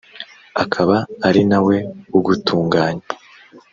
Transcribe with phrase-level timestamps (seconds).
[0.63, 0.95] akaba
[1.27, 1.77] ari na we
[2.17, 3.05] ugutunganya